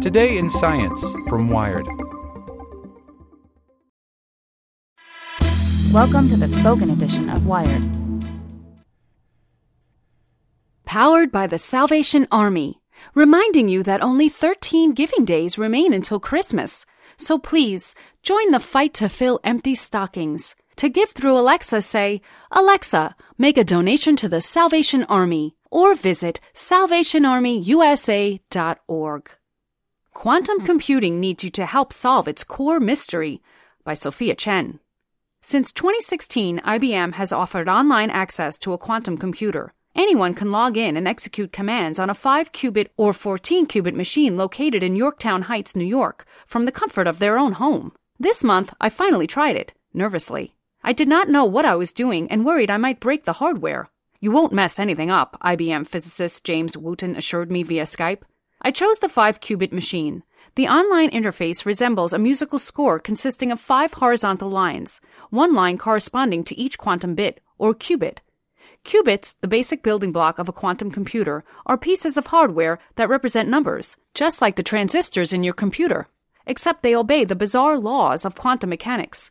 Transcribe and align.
Today 0.00 0.38
in 0.38 0.48
Science 0.48 1.04
from 1.28 1.50
Wired. 1.50 1.86
Welcome 5.92 6.26
to 6.30 6.38
the 6.38 6.48
spoken 6.48 6.88
edition 6.88 7.28
of 7.28 7.46
Wired. 7.46 7.82
Powered 10.86 11.30
by 11.30 11.46
the 11.46 11.58
Salvation 11.58 12.26
Army, 12.32 12.80
reminding 13.14 13.68
you 13.68 13.82
that 13.82 14.02
only 14.02 14.30
13 14.30 14.94
giving 14.94 15.26
days 15.26 15.58
remain 15.58 15.92
until 15.92 16.18
Christmas. 16.18 16.86
So 17.18 17.38
please, 17.38 17.94
join 18.22 18.52
the 18.52 18.58
fight 18.58 18.94
to 18.94 19.10
fill 19.10 19.38
empty 19.44 19.74
stockings. 19.74 20.56
To 20.76 20.88
give 20.88 21.10
through 21.10 21.36
Alexa, 21.36 21.82
say, 21.82 22.22
Alexa, 22.50 23.14
make 23.36 23.58
a 23.58 23.64
donation 23.64 24.16
to 24.16 24.30
the 24.30 24.40
Salvation 24.40 25.04
Army, 25.04 25.56
or 25.70 25.94
visit 25.94 26.40
salvationarmyusa.org. 26.54 29.30
Quantum 30.20 30.60
Computing 30.66 31.18
Needs 31.18 31.44
You 31.44 31.50
to 31.52 31.64
Help 31.64 31.94
Solve 31.94 32.28
Its 32.28 32.44
Core 32.44 32.78
Mystery 32.78 33.40
by 33.84 33.94
Sophia 33.94 34.34
Chen. 34.34 34.78
Since 35.40 35.72
2016, 35.72 36.58
IBM 36.58 37.14
has 37.14 37.32
offered 37.32 37.70
online 37.70 38.10
access 38.10 38.58
to 38.58 38.74
a 38.74 38.78
quantum 38.78 39.16
computer. 39.16 39.72
Anyone 39.96 40.34
can 40.34 40.52
log 40.52 40.76
in 40.76 40.98
and 40.98 41.08
execute 41.08 41.54
commands 41.54 41.98
on 41.98 42.10
a 42.10 42.14
5 42.14 42.52
qubit 42.52 42.88
or 42.98 43.14
14 43.14 43.66
qubit 43.66 43.94
machine 43.94 44.36
located 44.36 44.82
in 44.82 44.94
Yorktown 44.94 45.40
Heights, 45.40 45.74
New 45.74 45.86
York, 45.86 46.26
from 46.46 46.66
the 46.66 46.72
comfort 46.80 47.06
of 47.06 47.18
their 47.18 47.38
own 47.38 47.52
home. 47.52 47.90
This 48.18 48.44
month, 48.44 48.74
I 48.78 48.90
finally 48.90 49.26
tried 49.26 49.56
it, 49.56 49.72
nervously. 49.94 50.54
I 50.84 50.92
did 50.92 51.08
not 51.08 51.30
know 51.30 51.46
what 51.46 51.64
I 51.64 51.76
was 51.76 51.94
doing 51.94 52.30
and 52.30 52.44
worried 52.44 52.70
I 52.70 52.76
might 52.76 53.00
break 53.00 53.24
the 53.24 53.40
hardware. 53.40 53.88
You 54.20 54.32
won't 54.32 54.52
mess 54.52 54.78
anything 54.78 55.10
up, 55.10 55.38
IBM 55.42 55.86
physicist 55.86 56.44
James 56.44 56.76
Wootton 56.76 57.16
assured 57.16 57.50
me 57.50 57.62
via 57.62 57.84
Skype. 57.84 58.20
I 58.62 58.70
chose 58.70 58.98
the 58.98 59.08
5 59.08 59.40
qubit 59.40 59.72
machine. 59.72 60.22
The 60.54 60.68
online 60.68 61.10
interface 61.10 61.64
resembles 61.64 62.12
a 62.12 62.18
musical 62.18 62.58
score 62.58 62.98
consisting 62.98 63.50
of 63.50 63.58
five 63.58 63.94
horizontal 63.94 64.50
lines, 64.50 65.00
one 65.30 65.54
line 65.54 65.78
corresponding 65.78 66.44
to 66.44 66.58
each 66.58 66.76
quantum 66.76 67.14
bit, 67.14 67.40
or 67.56 67.72
qubit. 67.72 68.18
Qubits, 68.84 69.36
the 69.40 69.48
basic 69.48 69.82
building 69.82 70.12
block 70.12 70.38
of 70.38 70.46
a 70.46 70.52
quantum 70.52 70.90
computer, 70.90 71.42
are 71.64 71.78
pieces 71.78 72.18
of 72.18 72.26
hardware 72.26 72.78
that 72.96 73.08
represent 73.08 73.48
numbers, 73.48 73.96
just 74.12 74.42
like 74.42 74.56
the 74.56 74.62
transistors 74.62 75.32
in 75.32 75.42
your 75.42 75.54
computer, 75.54 76.08
except 76.46 76.82
they 76.82 76.94
obey 76.94 77.24
the 77.24 77.36
bizarre 77.36 77.78
laws 77.78 78.26
of 78.26 78.34
quantum 78.34 78.68
mechanics. 78.68 79.30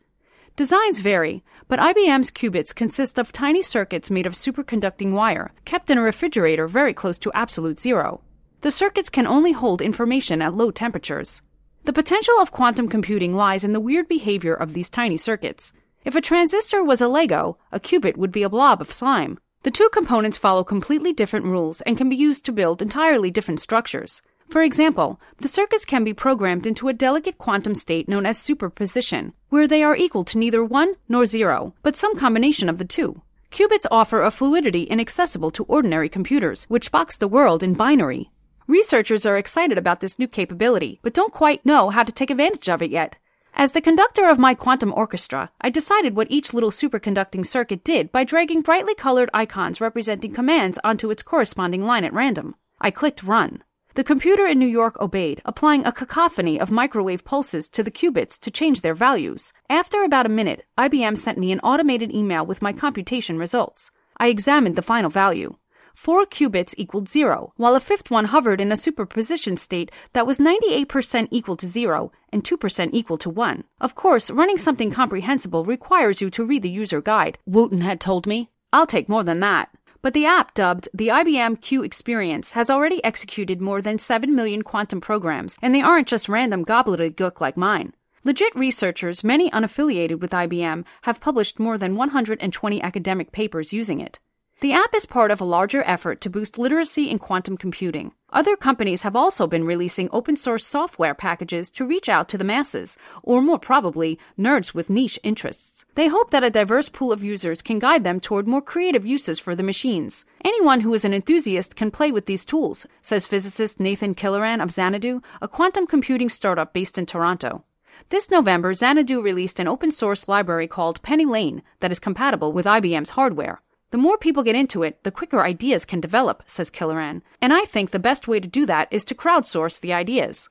Designs 0.56 1.00
vary, 1.00 1.44
but 1.68 1.80
IBM's 1.80 2.31
qubits 2.31 2.73
consist 2.73 3.20
of 3.20 3.31
tiny 3.31 3.62
circuits 3.62 4.09
made 4.09 4.25
of 4.25 4.34
superconducting 4.34 5.12
wire, 5.12 5.52
kept 5.66 5.92
in 5.92 6.00
a 6.00 6.02
refrigerator 6.02 6.68
very 6.68 6.96
close 6.96 7.20
to 7.20 7.31
absolute 7.34 7.78
zero. 7.78 8.22
The 8.62 8.72
circuits 8.72 9.10
can 9.10 9.26
only 9.26 9.54
hold 9.54 9.82
information 9.82 10.42
at 10.42 10.54
low 10.54 10.70
temperatures. 10.70 11.42
The 11.86 11.94
potential 11.94 12.36
of 12.42 12.52
quantum 12.52 12.90
computing 12.90 13.34
lies 13.34 13.64
in 13.64 13.72
the 13.72 13.80
weird 13.80 14.10
behavior 14.10 14.54
of 14.54 14.74
these 14.74 14.90
tiny 14.90 15.16
circuits. 15.16 15.72
If 16.04 16.14
a 16.14 16.22
transistor 16.22 16.84
was 16.84 17.00
a 17.02 17.08
Lego, 17.08 17.58
a 17.72 17.80
qubit 17.80 18.18
would 18.18 18.34
be 18.34 18.44
a 18.44 18.50
blob 18.50 18.82
of 18.82 18.92
slime. 18.92 19.40
The 19.64 19.72
two 19.72 19.88
components 19.94 20.38
follow 20.38 20.66
completely 20.66 21.14
different 21.14 21.46
rules 21.46 21.80
and 21.82 21.98
can 21.98 22.10
be 22.10 22.18
used 22.18 22.44
to 22.46 22.52
build 22.52 22.82
entirely 22.82 23.32
different 23.32 23.62
structures. 23.62 24.22
For 24.50 24.62
example, 24.62 25.22
the 25.38 25.48
circuits 25.48 25.86
can 25.86 26.04
be 26.04 26.14
programmed 26.14 26.66
into 26.66 26.90
a 26.90 26.94
delicate 26.94 27.38
quantum 27.38 27.76
state 27.76 28.10
known 28.10 28.26
as 28.26 28.38
superposition, 28.38 29.32
where 29.48 29.68
they 29.68 29.84
are 29.84 29.96
equal 29.96 30.26
to 30.26 30.38
neither 30.38 30.66
1 30.66 30.96
nor 31.08 31.26
0, 31.26 31.76
but 31.82 31.96
some 31.96 32.18
combination 32.18 32.68
of 32.68 32.78
the 32.78 32.84
two. 32.84 33.22
Qubits 33.52 33.86
offer 33.90 34.22
a 34.22 34.32
fluidity 34.32 34.84
inaccessible 34.84 35.52
to 35.52 35.64
ordinary 35.64 36.10
computers, 36.10 36.66
which 36.66 36.92
box 36.92 37.18
the 37.18 37.28
world 37.28 37.64
in 37.64 37.74
binary. 37.74 38.32
Researchers 38.70 39.25
are 39.25 39.36
excited 39.36 39.80
about 39.80 40.00
this 40.00 40.20
new 40.20 40.28
capability, 40.28 41.00
but 41.02 41.16
don't 41.16 41.34
quite 41.34 41.66
know 41.66 41.89
how 41.89 42.03
to 42.03 42.12
take 42.12 42.30
advantage 42.30 42.70
of 42.70 42.84
it 42.84 42.92
yet. 42.92 43.17
As 43.56 43.72
the 43.72 43.81
conductor 43.81 44.30
of 44.30 44.38
my 44.38 44.53
quantum 44.53 44.94
orchestra, 44.95 45.50
I 45.59 45.72
decided 45.72 46.16
what 46.16 46.30
each 46.30 46.53
little 46.53 46.70
superconducting 46.70 47.47
circuit 47.47 47.84
did 47.84 48.12
by 48.12 48.24
dragging 48.24 48.62
brightly 48.62 48.94
colored 48.94 49.31
icons 49.34 49.81
representing 49.81 50.35
commands 50.35 50.78
onto 50.84 51.09
its 51.09 51.24
corresponding 51.24 51.84
line 51.84 52.03
at 52.03 52.13
random. 52.13 52.53
I 52.80 52.91
clicked 52.91 53.24
run. 53.24 53.63
The 53.96 54.03
computer 54.03 54.46
in 54.46 54.59
New 54.59 54.68
York 54.68 55.01
obeyed, 55.01 55.41
applying 55.46 55.84
a 55.84 55.91
cacophony 55.91 56.59
of 56.59 56.69
microwave 56.69 57.25
pulses 57.25 57.69
to 57.69 57.81
the 57.81 57.90
qubits 57.90 58.40
to 58.41 58.51
change 58.51 58.81
their 58.81 58.94
values. 58.94 59.51
After 59.68 60.03
about 60.03 60.28
a 60.28 60.30
minute, 60.30 60.63
IBM 60.78 61.18
sent 61.18 61.40
me 61.40 61.51
an 61.51 61.59
automated 61.62 62.13
email 62.13 62.46
with 62.46 62.62
my 62.62 62.72
computation 62.72 63.40
results. 63.40 63.90
I 64.18 64.28
examined 64.28 64.75
the 64.75 64.84
final 64.84 65.09
value. 65.09 65.56
Four 66.00 66.26
qubits 66.26 66.74
equaled 66.78 67.10
zero, 67.10 67.52
while 67.58 67.76
a 67.76 67.82
fifth 67.82 68.10
one 68.10 68.24
hovered 68.24 68.62
in 68.62 68.72
a 68.72 68.78
superposition 68.78 69.58
state 69.58 69.92
that 70.14 70.26
was 70.26 70.40
98% 70.40 71.28
equal 71.30 71.58
to 71.58 71.66
zero 71.66 72.14
and 72.32 72.42
2% 72.42 72.90
equal 72.94 73.18
to 73.18 73.30
one. 73.30 73.66
Of 73.82 73.96
course, 73.96 74.32
running 74.32 74.58
something 74.58 74.92
comprehensible 74.92 75.66
requires 75.66 76.22
you 76.22 76.30
to 76.30 76.46
read 76.46 76.62
the 76.62 76.70
user 76.70 77.02
guide, 77.02 77.38
Wootton 77.46 77.82
had 77.82 78.00
told 78.00 78.26
me. 78.26 78.50
I'll 78.72 78.86
take 78.86 79.10
more 79.10 79.26
than 79.26 79.42
that. 79.42 79.72
But 80.02 80.14
the 80.14 80.26
app 80.26 80.54
dubbed 80.54 80.88
the 80.94 81.10
IBM 81.10 81.60
Q 81.60 81.84
Experience 81.84 82.52
has 82.52 82.70
already 82.70 83.04
executed 83.04 83.60
more 83.60 83.81
than 83.81 84.00
7 84.00 84.34
million 84.34 84.62
quantum 84.62 85.02
programs, 85.02 85.58
and 85.62 85.76
they 85.76 85.81
aren't 85.81 86.08
just 86.08 86.30
random 86.30 86.64
gobbledygook 86.64 87.42
like 87.42 87.58
mine. 87.58 87.92
Legit 88.24 88.56
researchers, 88.56 89.26
many 89.26 89.52
unaffiliated 89.52 90.22
with 90.22 90.31
IBM, 90.31 90.86
have 91.02 91.20
published 91.20 91.60
more 91.60 91.78
than 91.78 91.98
120 91.98 92.81
academic 92.81 93.34
papers 93.34 93.74
using 93.74 94.00
it. 94.00 94.22
The 94.62 94.74
app 94.74 94.94
is 94.94 95.06
part 95.06 95.31
of 95.31 95.40
a 95.40 95.46
larger 95.46 95.84
effort 95.86 96.20
to 96.20 96.30
boost 96.30 96.58
literacy 96.58 97.09
in 97.09 97.18
quantum 97.18 97.56
computing. 97.56 98.12
Other 98.30 98.58
companies 98.58 99.03
have 99.03 99.16
also 99.16 99.47
been 99.47 99.64
releasing 99.64 100.09
open 100.12 100.36
source 100.36 100.66
software 100.66 101.16
packages 101.16 101.72
to 101.72 101.86
reach 101.86 102.09
out 102.09 102.28
to 102.28 102.38
the 102.38 102.44
masses, 102.44 102.98
or 103.24 103.42
more 103.42 103.58
probably, 103.58 104.19
nerds 104.38 104.74
with 104.74 104.90
niche 104.90 105.18
interests. 105.24 105.86
They 105.96 106.09
hope 106.09 106.31
that 106.31 106.44
a 106.44 106.50
diverse 106.50 106.90
pool 106.90 107.14
of 107.14 107.24
users 107.24 107.62
can 107.62 107.80
guide 107.80 108.03
them 108.03 108.19
toward 108.19 108.50
more 108.50 108.62
creative 108.62 109.06
uses 109.06 109.40
for 109.40 109.56
the 109.56 109.64
machines. 109.64 110.25
Anyone 110.44 110.81
who 110.81 110.94
is 110.94 111.06
an 111.06 111.14
enthusiast 111.14 111.78
can 111.78 111.90
play 111.90 112.12
with 112.12 112.25
these 112.25 112.44
tools, 112.44 112.86
says 113.02 113.25
physicist 113.25 113.80
Nathan 113.80 114.14
Killoran 114.14 114.62
of 114.62 114.72
Xanadu, 114.72 115.22
a 115.42 115.48
quantum 115.48 115.88
computing 115.88 116.28
startup 116.28 116.74
based 116.74 116.98
in 116.98 117.06
Toronto. 117.06 117.64
This 118.09 118.30
November, 118.30 118.74
Xanadu 118.74 119.22
released 119.22 119.62
an 119.62 119.69
open 119.69 119.90
source 119.90 120.28
library 120.28 120.68
called 120.68 121.02
PennyLane 121.02 121.62
that 121.80 121.92
is 121.94 122.00
compatible 122.02 122.52
with 122.52 122.66
IBM's 122.66 123.12
hardware. 123.12 123.62
The 123.91 123.97
more 123.97 124.17
people 124.17 124.44
get 124.44 124.55
into 124.55 124.83
it, 124.83 125.03
the 125.03 125.11
quicker 125.11 125.41
ideas 125.41 125.85
can 125.85 126.00
develop, 126.00 126.44
says 126.45 126.69
Killoran. 126.69 127.22
And 127.41 127.51
I 127.53 127.66
think 127.66 127.89
the 127.89 128.00
best 128.00 128.27
way 128.27 128.39
to 128.39 128.47
do 128.47 128.66
that 128.67 128.88
is 128.91 129.03
to 129.05 129.16
crowdsource 129.16 129.79
the 129.79 129.94
ideas. 129.94 130.50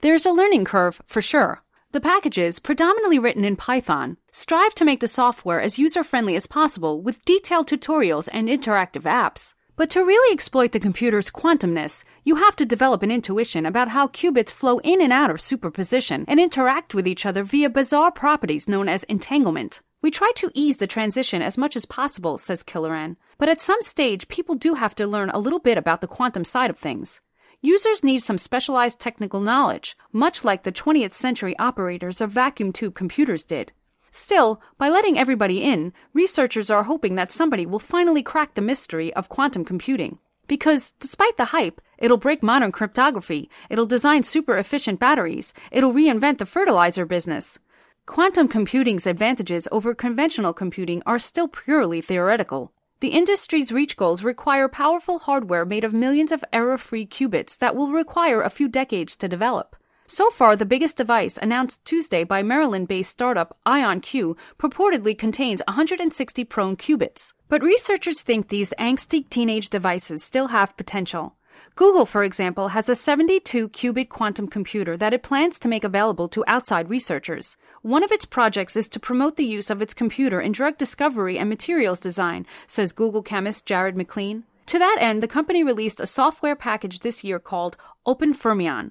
There's 0.00 0.24
a 0.24 0.32
learning 0.32 0.64
curve, 0.64 1.02
for 1.06 1.20
sure. 1.20 1.62
The 1.92 2.00
packages, 2.00 2.58
predominantly 2.58 3.18
written 3.18 3.44
in 3.44 3.56
Python, 3.56 4.16
strive 4.30 4.74
to 4.74 4.84
make 4.84 5.00
the 5.00 5.06
software 5.06 5.60
as 5.60 5.78
user 5.78 6.04
friendly 6.04 6.36
as 6.36 6.46
possible 6.46 7.00
with 7.00 7.24
detailed 7.24 7.66
tutorials 7.66 8.28
and 8.32 8.48
interactive 8.48 9.02
apps. 9.02 9.54
But 9.74 9.90
to 9.90 10.04
really 10.04 10.32
exploit 10.32 10.72
the 10.72 10.80
computer's 10.80 11.30
quantumness, 11.30 12.04
you 12.24 12.34
have 12.34 12.56
to 12.56 12.66
develop 12.66 13.02
an 13.02 13.10
intuition 13.10 13.64
about 13.64 13.88
how 13.88 14.08
qubits 14.08 14.52
flow 14.52 14.78
in 14.78 15.00
and 15.00 15.12
out 15.12 15.30
of 15.30 15.40
superposition 15.40 16.24
and 16.26 16.40
interact 16.40 16.94
with 16.94 17.06
each 17.06 17.24
other 17.24 17.44
via 17.44 17.70
bizarre 17.70 18.10
properties 18.10 18.68
known 18.68 18.88
as 18.88 19.04
entanglement. 19.04 19.80
We 20.00 20.12
try 20.12 20.30
to 20.36 20.52
ease 20.54 20.76
the 20.76 20.86
transition 20.86 21.42
as 21.42 21.58
much 21.58 21.74
as 21.74 21.84
possible, 21.84 22.38
says 22.38 22.62
Killoran, 22.62 23.16
but 23.36 23.48
at 23.48 23.60
some 23.60 23.82
stage, 23.82 24.28
people 24.28 24.54
do 24.54 24.74
have 24.74 24.94
to 24.94 25.08
learn 25.08 25.30
a 25.30 25.40
little 25.40 25.58
bit 25.58 25.76
about 25.76 26.00
the 26.00 26.06
quantum 26.06 26.44
side 26.44 26.70
of 26.70 26.78
things. 26.78 27.20
Users 27.60 28.04
need 28.04 28.20
some 28.20 28.38
specialized 28.38 29.00
technical 29.00 29.40
knowledge, 29.40 29.96
much 30.12 30.44
like 30.44 30.62
the 30.62 30.70
20th 30.70 31.12
century 31.12 31.58
operators 31.58 32.20
of 32.20 32.30
vacuum 32.30 32.72
tube 32.72 32.94
computers 32.94 33.44
did. 33.44 33.72
Still, 34.12 34.62
by 34.78 34.88
letting 34.88 35.18
everybody 35.18 35.64
in, 35.64 35.92
researchers 36.14 36.70
are 36.70 36.84
hoping 36.84 37.16
that 37.16 37.32
somebody 37.32 37.66
will 37.66 37.80
finally 37.80 38.22
crack 38.22 38.54
the 38.54 38.62
mystery 38.62 39.12
of 39.14 39.28
quantum 39.28 39.64
computing. 39.64 40.18
Because, 40.46 40.92
despite 40.92 41.36
the 41.36 41.46
hype, 41.46 41.80
it'll 41.98 42.16
break 42.16 42.40
modern 42.40 42.70
cryptography, 42.70 43.50
it'll 43.68 43.84
design 43.84 44.22
super 44.22 44.56
efficient 44.56 45.00
batteries, 45.00 45.52
it'll 45.72 45.92
reinvent 45.92 46.38
the 46.38 46.46
fertilizer 46.46 47.04
business. 47.04 47.58
Quantum 48.08 48.48
computing's 48.48 49.06
advantages 49.06 49.68
over 49.70 49.94
conventional 49.94 50.54
computing 50.54 51.02
are 51.04 51.18
still 51.18 51.46
purely 51.46 52.00
theoretical. 52.00 52.72
The 53.00 53.08
industry's 53.08 53.70
reach 53.70 53.98
goals 53.98 54.24
require 54.24 54.66
powerful 54.66 55.18
hardware 55.18 55.66
made 55.66 55.84
of 55.84 55.92
millions 55.92 56.32
of 56.32 56.42
error 56.50 56.78
free 56.78 57.06
qubits 57.06 57.58
that 57.58 57.76
will 57.76 57.90
require 57.90 58.40
a 58.40 58.48
few 58.48 58.66
decades 58.66 59.14
to 59.18 59.28
develop. 59.28 59.76
So 60.06 60.30
far, 60.30 60.56
the 60.56 60.64
biggest 60.64 60.96
device 60.96 61.36
announced 61.36 61.84
Tuesday 61.84 62.24
by 62.24 62.42
Maryland 62.42 62.88
based 62.88 63.10
startup 63.10 63.58
IonQ 63.66 64.38
purportedly 64.58 65.16
contains 65.16 65.60
160 65.68 66.44
prone 66.44 66.76
qubits. 66.78 67.34
But 67.50 67.62
researchers 67.62 68.22
think 68.22 68.48
these 68.48 68.72
angsty 68.78 69.28
teenage 69.28 69.68
devices 69.68 70.24
still 70.24 70.48
have 70.48 70.78
potential. 70.78 71.36
Google, 71.74 72.06
for 72.06 72.24
example, 72.24 72.68
has 72.68 72.88
a 72.88 72.94
72 72.94 73.68
qubit 73.68 74.08
quantum 74.08 74.48
computer 74.48 74.96
that 74.96 75.12
it 75.12 75.22
plans 75.22 75.58
to 75.60 75.68
make 75.68 75.84
available 75.84 76.28
to 76.28 76.44
outside 76.46 76.90
researchers. 76.90 77.56
One 77.82 78.02
of 78.02 78.12
its 78.12 78.24
projects 78.24 78.76
is 78.76 78.88
to 78.90 79.00
promote 79.00 79.36
the 79.36 79.44
use 79.44 79.70
of 79.70 79.80
its 79.80 79.94
computer 79.94 80.40
in 80.40 80.52
drug 80.52 80.78
discovery 80.78 81.38
and 81.38 81.48
materials 81.48 82.00
design, 82.00 82.46
says 82.66 82.92
Google 82.92 83.22
chemist 83.22 83.66
Jarrod 83.66 83.94
McClean. 83.94 84.42
To 84.66 84.78
that 84.78 84.98
end, 85.00 85.22
the 85.22 85.28
company 85.28 85.62
released 85.64 86.00
a 86.00 86.06
software 86.06 86.56
package 86.56 87.00
this 87.00 87.24
year 87.24 87.38
called 87.38 87.76
Open 88.04 88.34
Fermion. 88.34 88.90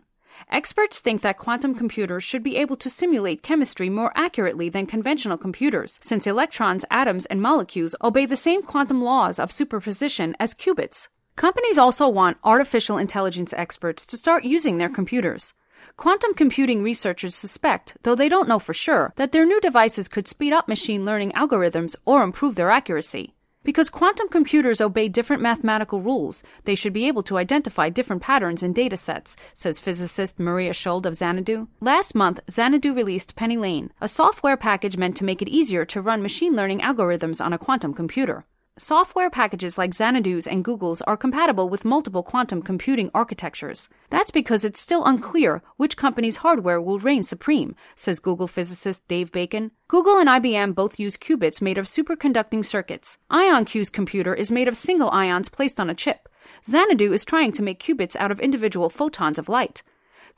Experts 0.49 1.01
think 1.01 1.21
that 1.21 1.37
quantum 1.37 1.75
computers 1.75 2.23
should 2.23 2.43
be 2.43 2.57
able 2.57 2.77
to 2.77 2.89
simulate 2.89 3.43
chemistry 3.43 3.89
more 3.89 4.11
accurately 4.15 4.69
than 4.69 4.85
conventional 4.85 5.37
computers, 5.37 5.99
since 6.01 6.27
electrons, 6.27 6.85
atoms, 6.89 7.25
and 7.25 7.41
molecules 7.41 7.95
obey 8.03 8.25
the 8.25 8.37
same 8.37 8.61
quantum 8.61 9.03
laws 9.03 9.39
of 9.39 9.51
superposition 9.51 10.35
as 10.39 10.53
qubits. 10.53 11.09
Companies 11.37 11.77
also 11.77 12.09
want 12.09 12.39
artificial 12.43 12.97
intelligence 12.97 13.53
experts 13.53 14.07
to 14.07 14.17
start 14.17 14.43
using 14.43 14.79
their 14.79 14.89
computers. 14.89 15.53
Quantum 15.95 16.33
computing 16.33 16.81
researchers 16.81 17.35
suspect, 17.35 17.95
though 18.01 18.15
they 18.15 18.27
don't 18.27 18.49
know 18.49 18.57
for 18.57 18.73
sure, 18.73 19.13
that 19.17 19.33
their 19.33 19.45
new 19.45 19.61
devices 19.61 20.07
could 20.07 20.27
speed 20.27 20.51
up 20.51 20.67
machine 20.67 21.05
learning 21.05 21.31
algorithms 21.33 21.95
or 22.05 22.23
improve 22.23 22.55
their 22.55 22.71
accuracy. 22.71 23.35
Because 23.63 23.91
quantum 23.91 24.29
computers 24.29 24.81
obey 24.81 25.09
different 25.09 25.43
mathematical 25.43 26.01
rules, 26.01 26.41
they 26.63 26.73
should 26.73 26.93
be 26.93 27.07
able 27.07 27.21
to 27.23 27.37
identify 27.37 27.89
different 27.89 28.23
patterns 28.23 28.63
in 28.63 28.73
data 28.73 28.97
sets, 28.97 29.37
says 29.53 29.79
physicist 29.79 30.39
Maria 30.39 30.73
Schuld 30.73 31.05
of 31.05 31.13
Xanadu. 31.13 31.67
Last 31.79 32.15
month, 32.15 32.39
Xanadu 32.49 32.95
released 32.95 33.35
PennyLane, 33.35 33.91
a 34.01 34.07
software 34.07 34.57
package 34.57 34.97
meant 34.97 35.15
to 35.17 35.23
make 35.23 35.43
it 35.43 35.49
easier 35.49 35.85
to 35.85 36.01
run 36.01 36.23
machine 36.23 36.55
learning 36.55 36.79
algorithms 36.79 37.45
on 37.45 37.53
a 37.53 37.59
quantum 37.59 37.93
computer. 37.93 38.47
Software 38.79 39.31
packages 39.31 39.79
like 39.79 39.89
Xanadu's 39.89 40.45
and 40.45 40.63
Google's 40.63 41.01
are 41.01 41.17
compatible 41.17 41.67
with 41.67 41.83
multiple 41.83 42.21
quantum 42.21 42.61
computing 42.61 43.09
architectures. 43.11 43.89
That's 44.11 44.29
because 44.29 44.63
it's 44.63 44.79
still 44.79 45.03
unclear 45.03 45.63
which 45.77 45.97
company's 45.97 46.37
hardware 46.37 46.79
will 46.79 46.99
reign 46.99 47.23
supreme, 47.23 47.75
says 47.95 48.19
Google 48.19 48.47
physicist 48.47 49.07
Dave 49.07 49.31
Bacon. 49.31 49.71
Google 49.87 50.19
and 50.19 50.29
IBM 50.29 50.75
both 50.75 50.99
use 50.99 51.17
qubits 51.17 51.59
made 51.59 51.79
of 51.79 51.87
superconducting 51.87 52.63
circuits. 52.63 53.17
IonQ's 53.31 53.89
computer 53.89 54.35
is 54.35 54.51
made 54.51 54.67
of 54.67 54.77
single 54.77 55.09
ions 55.09 55.49
placed 55.49 55.79
on 55.79 55.89
a 55.89 55.95
chip. 55.95 56.29
Xanadu 56.63 57.11
is 57.11 57.25
trying 57.25 57.51
to 57.53 57.63
make 57.63 57.81
qubits 57.81 58.15
out 58.17 58.29
of 58.29 58.39
individual 58.39 58.91
photons 58.91 59.39
of 59.39 59.49
light. 59.49 59.81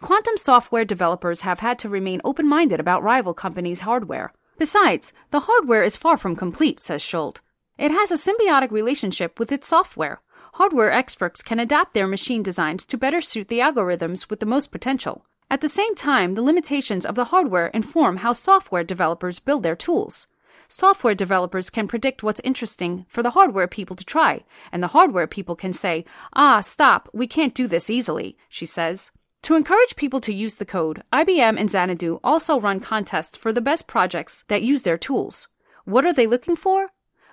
Quantum 0.01 0.37
software 0.37 0.85
developers 0.85 1.41
have 1.41 1.59
had 1.59 1.77
to 1.79 1.89
remain 1.89 2.21
open 2.23 2.47
minded 2.47 2.79
about 2.79 3.03
rival 3.03 3.33
companies' 3.33 3.81
hardware. 3.81 4.31
Besides, 4.57 5.11
the 5.31 5.41
hardware 5.41 5.83
is 5.83 5.97
far 5.97 6.15
from 6.15 6.37
complete, 6.37 6.79
says 6.79 7.01
Schuld. 7.01 7.41
It 7.79 7.91
has 7.91 8.11
a 8.11 8.15
symbiotic 8.15 8.71
relationship 8.71 9.39
with 9.39 9.53
its 9.53 9.65
software. 9.65 10.19
Hardware 10.55 10.91
experts 10.91 11.41
can 11.41 11.59
adapt 11.59 11.93
their 11.93 12.07
machine 12.07 12.43
designs 12.43 12.85
to 12.87 12.97
better 12.97 13.21
suit 13.21 13.47
the 13.47 13.59
algorithms 13.59 14.29
with 14.29 14.41
the 14.41 14.45
most 14.45 14.69
potential. 14.69 15.25
At 15.49 15.61
the 15.61 15.69
same 15.69 15.95
time, 15.95 16.33
the 16.33 16.41
limitations 16.41 17.05
of 17.05 17.15
the 17.15 17.31
hardware 17.31 17.67
inform 17.67 18.17
how 18.17 18.33
software 18.33 18.83
developers 18.83 19.39
build 19.39 19.63
their 19.63 19.77
tools. 19.77 20.27
Software 20.67 21.15
developers 21.15 21.69
can 21.69 21.87
predict 21.87 22.21
what's 22.21 22.41
interesting 22.43 23.05
for 23.07 23.23
the 23.23 23.31
hardware 23.31 23.65
people 23.65 23.95
to 23.95 24.03
try, 24.03 24.43
and 24.73 24.83
the 24.83 24.87
hardware 24.87 25.25
people 25.25 25.55
can 25.55 25.71
say, 25.71 26.03
ah, 26.33 26.59
stop, 26.59 27.07
we 27.13 27.27
can't 27.27 27.55
do 27.55 27.65
this 27.65 27.89
easily, 27.89 28.37
she 28.49 28.65
says. 28.65 29.11
To 29.43 29.55
encourage 29.55 29.95
people 29.95 30.19
to 30.19 30.33
use 30.33 30.55
the 30.55 30.65
code, 30.65 31.01
IBM 31.13 31.57
and 31.57 31.69
Xanadu 31.69 32.19
also 32.25 32.59
run 32.59 32.81
contests 32.81 33.37
for 33.37 33.53
the 33.53 33.61
best 33.61 33.87
projects 33.87 34.43
that 34.49 34.63
use 34.63 34.83
their 34.83 34.97
tools. 34.97 35.47
What 35.85 36.05
are 36.05 36.13
they 36.13 36.27
looking 36.27 36.57
for? 36.57 36.89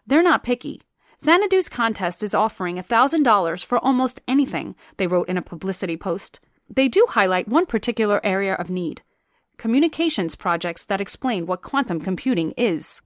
They're 0.07 0.23
not 0.23 0.45
picky. 0.45 0.83
Xanadu's 1.23 1.69
contest 1.69 2.23
is 2.23 2.35
offering 2.35 2.77
$1,000 2.77 3.65
for 3.65 3.79
almost 3.79 4.21
anything, 4.29 4.77
they 4.99 5.07
wrote 5.07 5.29
in 5.29 5.39
a 5.39 5.43
publicity 5.43 5.97
post. 5.97 6.41
They 6.69 6.89
do 6.89 7.07
highlight 7.09 7.49
one 7.49 7.67
particular 7.67 8.21
area 8.25 8.55
of 8.55 8.71
need 8.71 9.03
communications 9.59 10.37
projects 10.37 10.85
that 10.85 11.01
explain 11.01 11.47
what 11.47 11.63
quantum 11.63 11.99
computing 11.99 12.53
is. 12.59 13.01